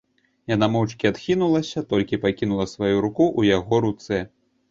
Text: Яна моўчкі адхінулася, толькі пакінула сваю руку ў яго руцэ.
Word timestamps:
Яна 0.51 0.67
моўчкі 0.75 1.09
адхінулася, 1.09 1.83
толькі 1.91 2.19
пакінула 2.25 2.65
сваю 2.73 2.95
руку 3.05 3.27
ў 3.39 3.55
яго 3.57 3.83
руцэ. 3.85 4.17